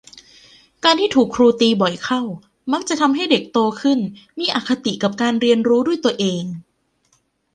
[0.83, 2.21] การที่ถูกครูตีบ่อยเข้า
[2.71, 3.99] มักทำให้เด็กโตขึ้น
[4.39, 6.43] มีอคติกับการเรียนรู้ด้วยตัวเอง